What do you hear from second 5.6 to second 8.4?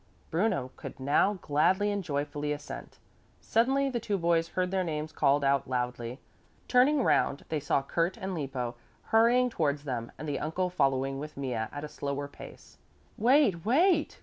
loudly. Turning round they saw Kurt and